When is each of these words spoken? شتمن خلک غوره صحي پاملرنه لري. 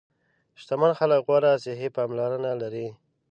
شتمن 0.59 0.91
خلک 0.99 1.19
غوره 1.27 1.51
صحي 1.63 1.87
پاملرنه 1.95 2.51
لري. 2.61 2.87